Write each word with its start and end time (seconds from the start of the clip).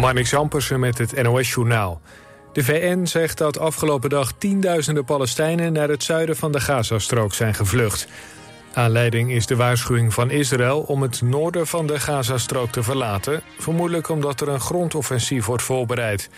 Marnix 0.00 0.34
Ampersen 0.34 0.80
met 0.80 0.98
het 0.98 1.22
NOS-journaal. 1.22 2.00
De 2.52 2.64
VN 2.64 3.04
zegt 3.04 3.38
dat 3.38 3.58
afgelopen 3.58 4.10
dag 4.10 4.32
tienduizenden 4.38 5.04
Palestijnen... 5.04 5.72
naar 5.72 5.88
het 5.88 6.02
zuiden 6.02 6.36
van 6.36 6.52
de 6.52 6.60
Gazastrook 6.60 7.34
zijn 7.34 7.54
gevlucht. 7.54 8.08
Aanleiding 8.74 9.32
is 9.32 9.46
de 9.46 9.56
waarschuwing 9.56 10.14
van 10.14 10.30
Israël 10.30 10.80
om 10.80 11.02
het 11.02 11.22
noorden 11.22 11.66
van 11.66 11.86
de 11.86 12.00
Gazastrook 12.00 12.70
te 12.70 12.82
verlaten... 12.82 13.42
vermoedelijk 13.58 14.08
omdat 14.08 14.40
er 14.40 14.48
een 14.48 14.60
grondoffensief 14.60 15.46
wordt 15.46 15.62
voorbereid. 15.62 16.30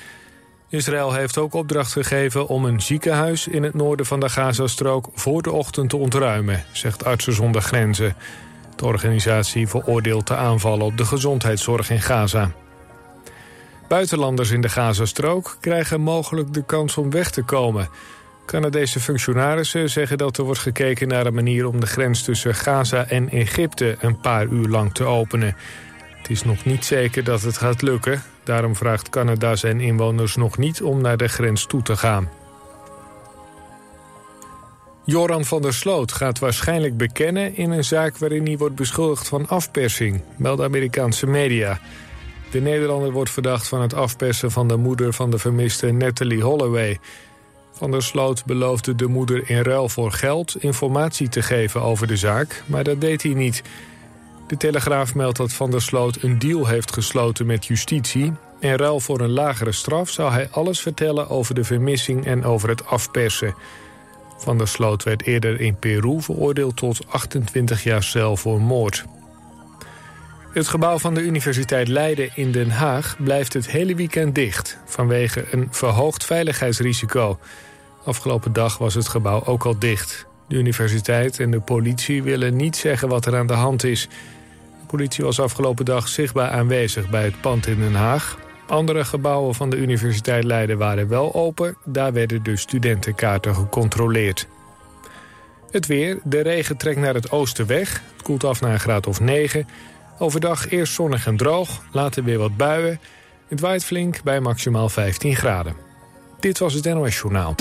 Israël 0.68 1.12
heeft 1.12 1.38
ook 1.38 1.54
opdracht 1.54 1.92
gegeven 1.92 2.46
om 2.48 2.64
een 2.64 2.80
ziekenhuis... 2.80 3.48
in 3.48 3.62
het 3.62 3.74
noorden 3.74 4.06
van 4.06 4.20
de 4.20 4.29
Gazastrook 4.29 5.08
voor 5.14 5.42
de 5.42 5.52
ochtend 5.52 5.90
te 5.90 5.96
ontruimen... 5.96 6.64
zegt 6.72 7.04
Artsen 7.04 7.32
zonder 7.32 7.62
Grenzen. 7.62 8.16
De 8.76 8.84
organisatie 8.84 9.68
veroordeelt 9.68 10.26
de 10.26 10.36
aanvallen 10.36 10.86
op 10.86 10.96
de 10.96 11.04
gezondheidszorg 11.04 11.90
in 11.90 12.00
Gaza. 12.00 12.50
Buitenlanders 13.88 14.50
in 14.50 14.60
de 14.60 14.68
Gazastrook 14.68 15.56
krijgen 15.60 16.00
mogelijk 16.00 16.54
de 16.54 16.64
kans 16.64 16.96
om 16.96 17.10
weg 17.10 17.30
te 17.30 17.42
komen. 17.42 17.88
Canadese 18.46 19.00
functionarissen 19.00 19.90
zeggen 19.90 20.18
dat 20.18 20.38
er 20.38 20.45
wordt 20.45 20.60
gekeken 20.60 21.09
naar 21.09 21.27
een 21.27 21.34
manier 21.34 21.66
om 21.66 21.80
de 21.80 21.87
grens 21.87 22.23
tussen 22.23 22.54
Gaza 22.54 23.06
en 23.06 23.28
Egypte 23.28 23.96
een 24.00 24.20
paar 24.20 24.46
uur 24.46 24.68
lang 24.68 24.95
te 24.95 25.04
openen. 25.04 25.56
Het 26.09 26.30
is 26.30 26.45
nog 26.45 26.64
niet 26.64 26.84
zeker 26.84 27.24
dat 27.24 27.42
het 27.42 27.56
gaat 27.56 27.82
lukken. 27.82 28.23
Daarom 28.45 28.76
vraagt 28.76 29.09
Canada 29.09 29.56
zijn 29.56 29.80
inwoners 29.80 30.37
nog 30.37 30.59
niet 30.59 30.82
om 30.82 31.01
naar 31.01 31.16
de 31.16 31.28
grens 31.28 31.66
toe 31.66 31.82
te 31.82 31.96
gaan. 31.96 32.28
Joran 35.04 35.45
van 35.45 35.62
der 35.62 35.74
Sloot 35.74 36.12
gaat 36.12 36.38
waarschijnlijk 36.38 36.96
bekennen 36.96 37.56
in 37.56 37.70
een 37.70 37.84
zaak 37.84 38.18
waarin 38.18 38.46
hij 38.46 38.56
wordt 38.56 38.74
beschuldigd 38.74 39.28
van 39.28 39.48
afpersing, 39.48 40.23
melden 40.37 40.66
Amerikaanse 40.66 41.26
media. 41.26 41.80
De 42.52 42.61
Nederlander 42.61 43.12
wordt 43.12 43.30
verdacht 43.30 43.69
van 43.69 43.80
het 43.80 43.95
afpersen 43.95 44.51
van 44.51 44.69
de 44.69 44.77
moeder 44.77 45.12
van 45.12 45.30
de 45.30 45.38
vermiste 45.38 45.91
Natalie 45.91 46.43
Holloway. 46.43 46.99
Van 47.73 47.90
der 47.90 48.02
Sloot 48.02 48.45
beloofde 48.45 48.95
de 48.95 49.07
moeder 49.07 49.51
in 49.51 49.63
ruil 49.63 49.88
voor 49.88 50.13
geld 50.13 50.57
informatie 50.63 51.29
te 51.29 51.43
geven 51.43 51.82
over 51.82 52.07
de 52.07 52.16
zaak, 52.16 52.63
maar 52.66 52.85
dat 52.85 53.01
deed 53.01 53.23
hij 53.23 53.35
niet. 53.35 53.63
De 54.46 54.57
Telegraaf 54.57 55.15
meldt 55.15 55.37
dat 55.37 55.52
Van 55.52 55.71
der 55.71 55.82
Sloot 55.82 56.23
een 56.23 56.38
deal 56.38 56.66
heeft 56.66 56.93
gesloten 56.93 57.46
met 57.46 57.66
justitie. 57.66 58.32
In 58.60 58.74
ruil 58.74 59.01
voor 59.01 59.21
een 59.21 59.32
lagere 59.32 59.73
straf 59.73 60.10
zou 60.10 60.32
hij 60.32 60.48
alles 60.51 60.80
vertellen 60.80 61.29
over 61.29 61.54
de 61.54 61.65
vermissing 61.65 62.26
en 62.26 62.45
over 62.45 62.69
het 62.69 62.87
afpersen. 62.87 63.54
Van 64.38 64.59
der 64.59 64.69
Sloot 64.69 65.03
werd 65.03 65.26
eerder 65.26 65.60
in 65.60 65.76
Peru 65.76 66.22
veroordeeld 66.22 66.76
tot 66.76 67.06
28 67.09 67.82
jaar 67.82 68.03
cel 68.03 68.37
voor 68.37 68.60
moord. 68.60 69.04
Het 70.53 70.69
gebouw 70.69 70.98
van 70.98 71.14
de 71.14 71.20
Universiteit 71.20 71.88
Leiden 71.88 72.31
in 72.34 72.53
Den 72.53 72.70
Haag 72.70 73.16
blijft 73.19 73.53
het 73.53 73.70
hele 73.70 73.94
weekend 73.94 74.34
dicht... 74.34 74.78
vanwege 74.84 75.44
een 75.50 75.69
verhoogd 75.70 76.25
veiligheidsrisico. 76.25 77.38
Afgelopen 78.04 78.53
dag 78.53 78.78
was 78.78 78.94
het 78.94 79.08
gebouw 79.08 79.44
ook 79.44 79.64
al 79.64 79.78
dicht. 79.78 80.26
De 80.48 80.56
universiteit 80.56 81.41
en 81.41 81.50
de 81.50 81.60
politie 81.60 82.22
willen 82.22 82.56
niet 82.56 82.76
zeggen 82.76 83.08
wat 83.08 83.26
er 83.26 83.36
aan 83.36 83.47
de 83.47 83.53
hand 83.53 83.84
is. 83.84 84.08
De 84.80 84.86
politie 84.86 85.25
was 85.25 85.41
afgelopen 85.41 85.84
dag 85.84 86.08
zichtbaar 86.08 86.50
aanwezig 86.50 87.10
bij 87.10 87.25
het 87.25 87.41
pand 87.41 87.66
in 87.66 87.78
Den 87.78 87.94
Haag. 87.94 88.38
Andere 88.66 89.04
gebouwen 89.04 89.54
van 89.54 89.70
de 89.70 89.76
Universiteit 89.76 90.44
Leiden 90.44 90.78
waren 90.78 91.08
wel 91.08 91.34
open. 91.34 91.76
Daar 91.84 92.12
werden 92.12 92.42
de 92.42 92.56
studentenkaarten 92.56 93.54
gecontroleerd. 93.54 94.47
Het 95.70 95.86
weer. 95.86 96.20
De 96.25 96.41
regen 96.41 96.76
trekt 96.76 97.00
naar 97.00 97.14
het 97.14 97.30
oosten 97.30 97.66
weg. 97.66 98.03
Het 98.12 98.22
koelt 98.22 98.44
af 98.44 98.60
naar 98.60 98.72
een 98.72 98.80
graad 98.80 99.06
of 99.06 99.20
9. 99.20 99.66
Overdag 100.19 100.71
eerst 100.71 100.93
zonnig 100.93 101.27
en 101.27 101.37
droog, 101.37 101.82
later 101.93 102.25
weer 102.25 102.38
wat 102.38 102.56
buien. 102.56 103.00
Het 103.49 103.60
waait 103.60 103.84
flink 103.84 104.22
bij 104.22 104.41
maximaal 104.41 104.88
15 104.88 105.37
graden. 105.37 105.77
Dit 106.41 106.59
was 106.59 106.75
het 106.75 106.84
NOS 106.84 107.16
Journaal. 107.19 107.54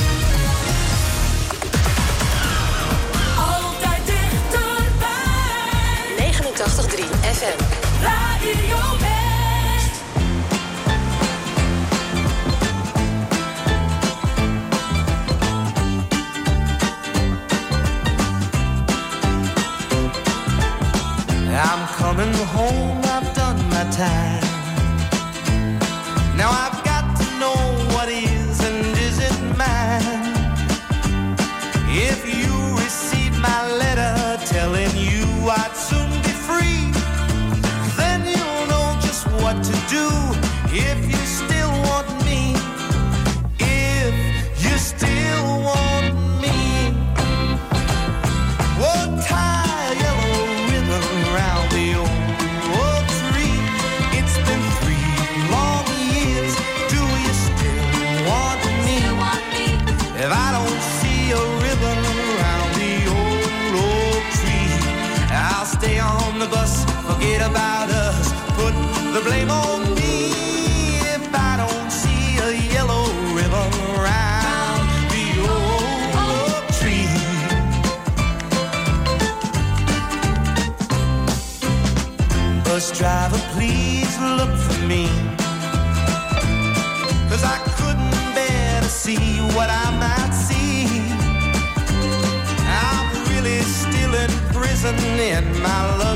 living 94.91 95.19
in 95.19 95.61
my 95.61 95.97
love. 95.97 96.10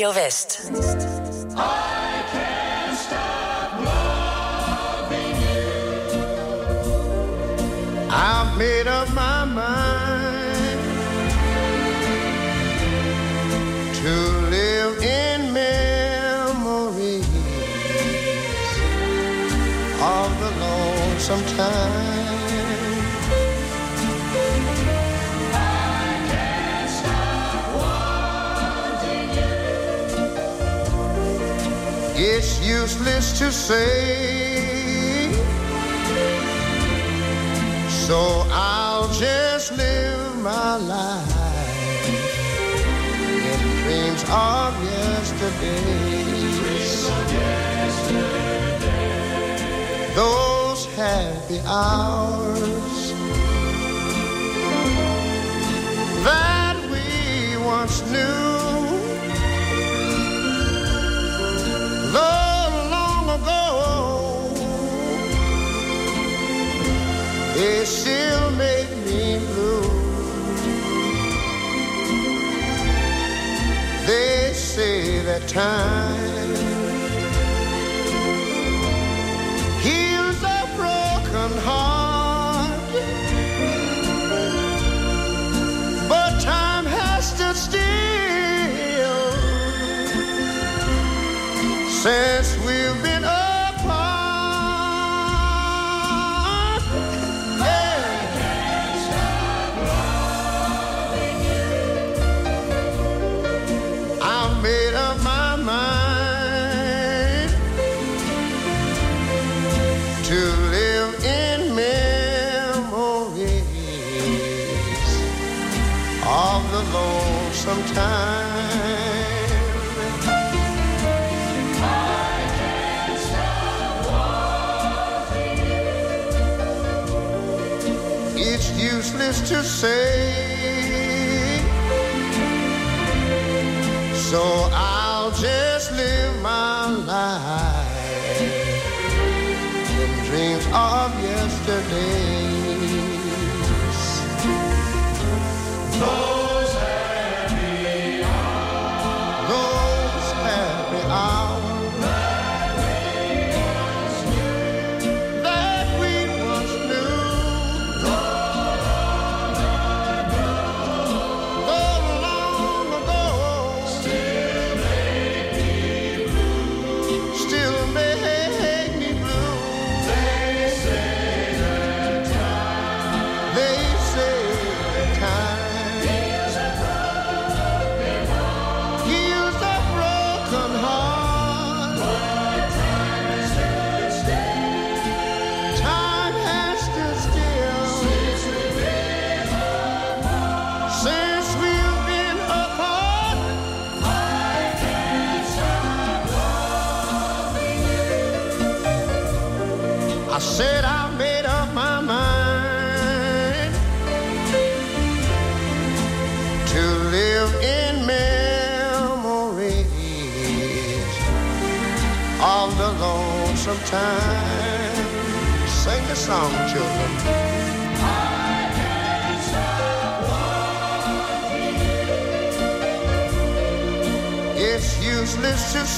Radio 0.00 0.14
West. 0.14 0.69
say. 33.70 35.30
So 38.06 38.20
I'll 38.50 39.08
just 39.12 39.76
live 39.76 40.42
my 40.42 40.76
life 40.94 42.06
in 43.52 43.60
dreams 43.82 44.22
of 44.28 44.70
yesterday. 44.96 45.84
Dreams 46.58 47.04
of 47.16 47.32
yesterday. 47.38 48.44
Those 50.16 50.80
happy 50.96 51.60
hours. 51.64 52.39
she'll 67.90 68.50
make 68.52 68.90
me 69.04 69.38
blue. 69.48 69.82
They 74.06 74.52
say 74.54 75.20
that 75.24 75.48
time 75.48 76.59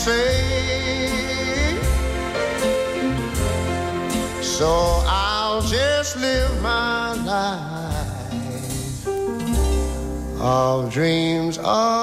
say. 0.03 1.79
So 4.43 4.71
I'll 5.07 5.62
just 5.62 6.17
live 6.17 6.61
my 6.61 7.12
life 7.23 9.07
of 10.41 10.93
dreams 10.93 11.59
of 11.59 12.02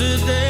today. 0.00 0.49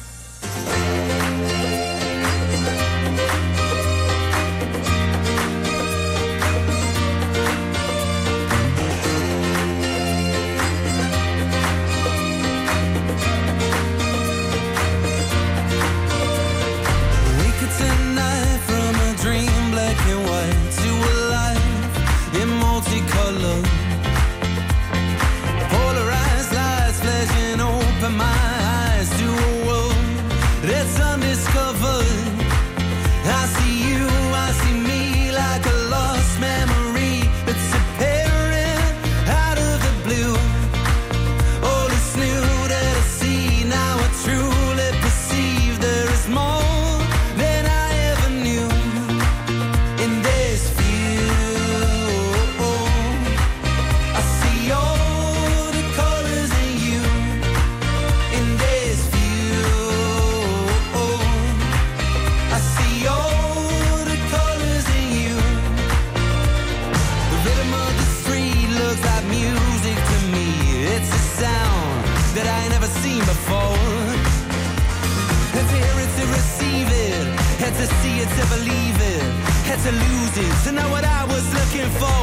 to 78.37 78.45
believe 78.55 78.97
it, 79.13 79.23
had 79.67 79.79
to 79.87 79.91
lose 79.91 80.35
it, 80.37 80.53
to 80.65 80.71
know 80.71 80.89
what 80.89 81.03
I 81.03 81.25
was 81.25 81.45
looking 81.53 81.89
for. 81.99 82.21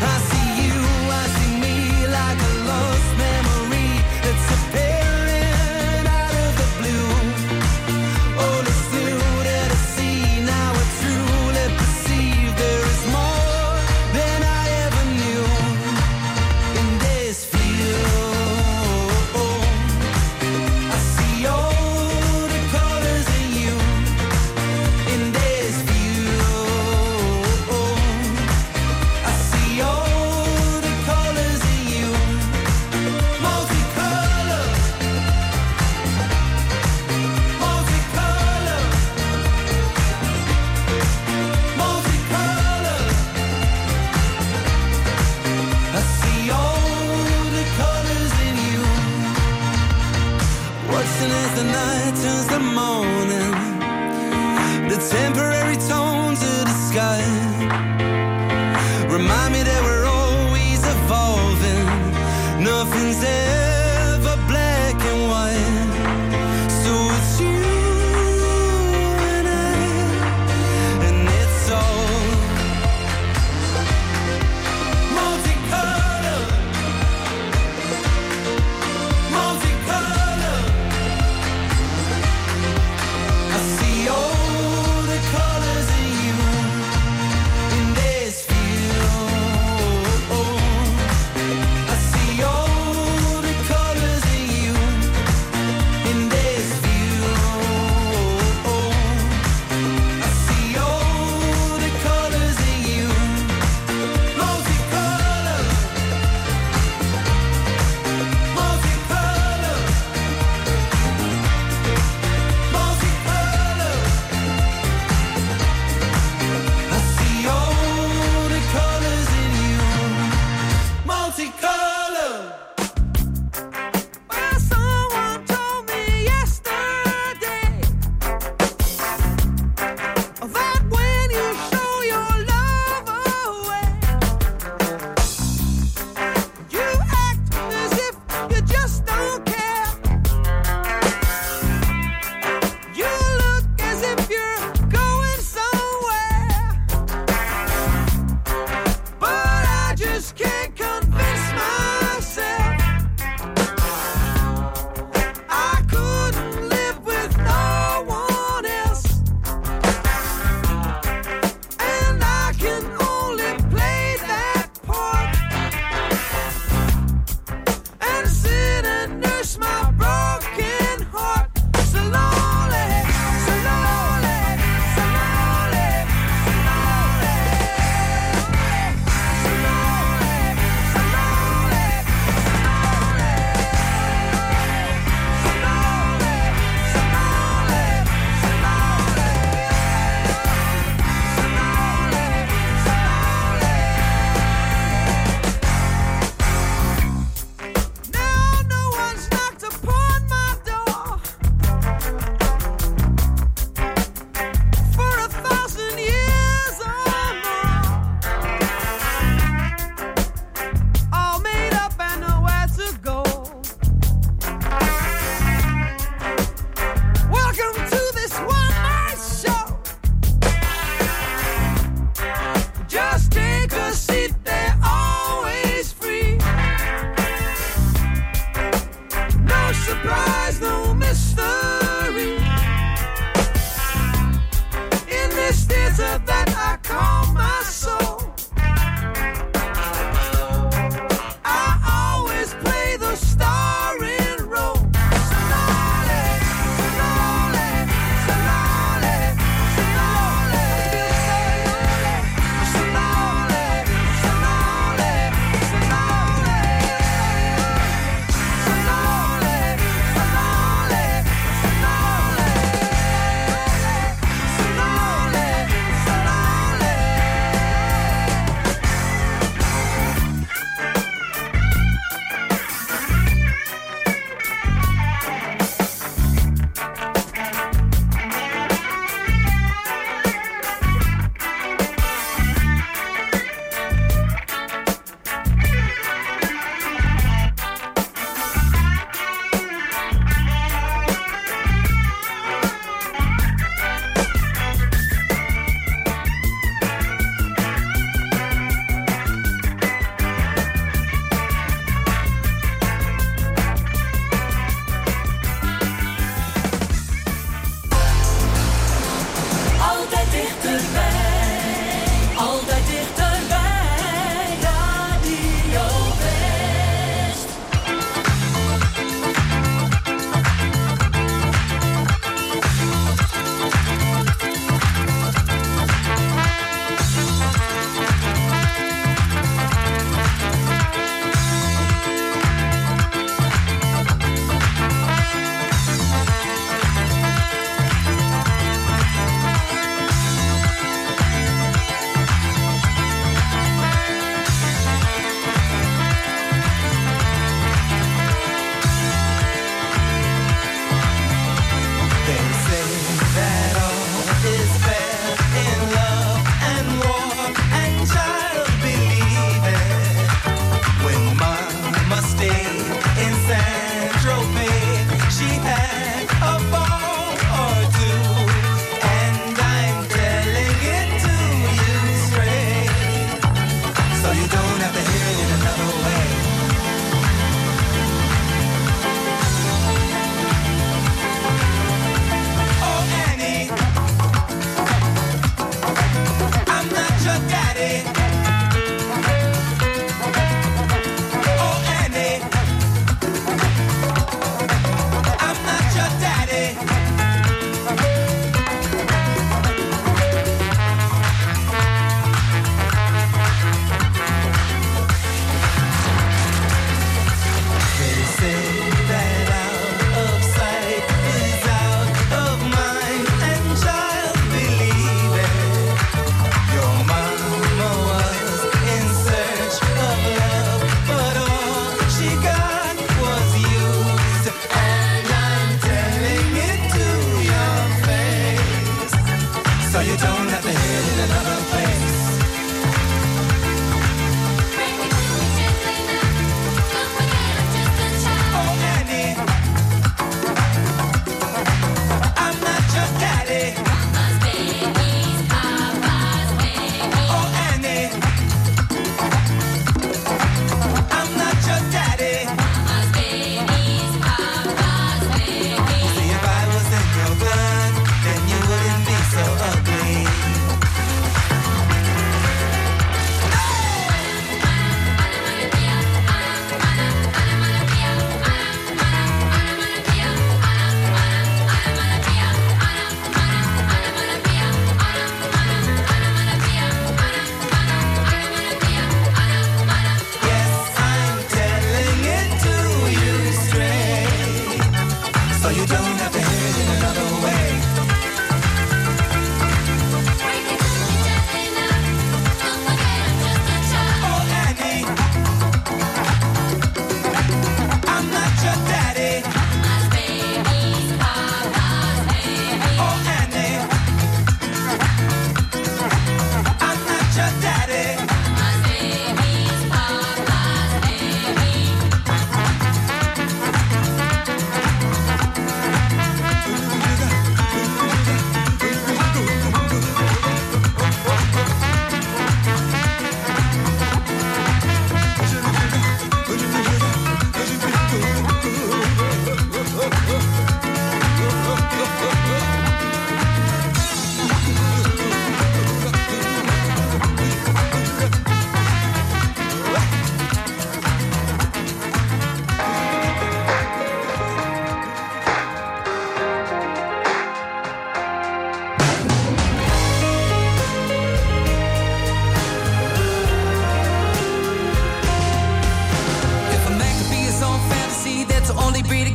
I 0.00 0.37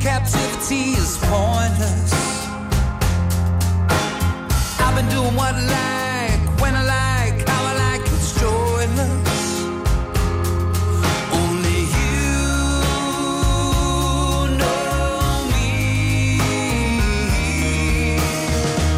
captivity 0.04 0.92
is 1.00 1.18
pointless. 1.32 2.12
I've 4.84 4.96
been 4.98 5.08
doing 5.08 5.34
what 5.34 5.56
I 5.56 5.64
like, 5.80 6.42
when 6.62 6.76
I 6.76 6.84
like, 6.84 7.48
how 7.48 7.64
I 7.72 7.74
like, 7.86 8.02
it's 8.12 8.38
joyless. 8.38 9.44
Only 11.42 11.80
you 11.98 12.20
know 14.60 15.48
me. 15.54 15.70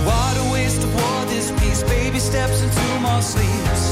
What 0.09 0.33
a 0.41 0.45
waste 0.51 0.81
to 0.81 0.87
pour 0.87 1.19
this 1.25 1.51
piece. 1.59 1.83
Baby 1.83 2.17
steps 2.17 2.63
into 2.63 2.85
my 3.07 3.19
sleep's 3.19 3.85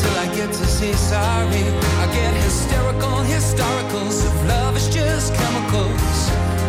till 0.00 0.16
I 0.24 0.26
get 0.36 0.50
to 0.60 0.66
say 0.78 0.92
sorry. 0.92 1.64
I 2.02 2.06
get 2.14 2.32
hysterical, 2.44 3.16
historicals 3.34 4.24
if 4.28 4.36
love 4.48 4.76
is 4.76 4.88
just 4.94 5.34
chemicals 5.34 6.13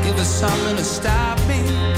give 0.05 0.19
us 0.19 0.39
something 0.39 0.75
to 0.75 0.83
stop 0.83 1.39
me. 1.47 1.94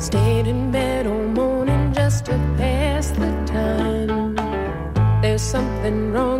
Stayed 0.00 0.46
in 0.46 0.70
bed 0.72 1.06
all 1.06 1.28
morning 1.28 1.92
just 1.92 2.24
to 2.24 2.32
pass 2.56 3.10
the 3.10 3.30
time. 3.44 4.34
There's 5.20 5.42
something 5.42 6.10
wrong. 6.10 6.39